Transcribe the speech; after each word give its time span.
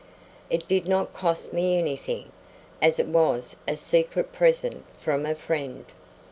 It 0.49 0.67
did 0.67 0.87
not 0.87 1.13
cost 1.13 1.53
me 1.53 1.77
anything, 1.77 2.31
as 2.81 2.97
it 2.97 3.05
was 3.07 3.55
a 3.67 3.75
secret 3.75 4.31
present 4.33 4.89
from 4.99 5.27
a 5.27 5.35
friend. 5.35 5.85